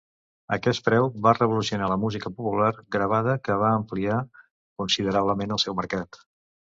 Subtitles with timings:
[0.55, 4.17] Aquest preu va revolucionar la música popular gravada, que va ampliar
[4.83, 6.19] considerablement el seu mercat.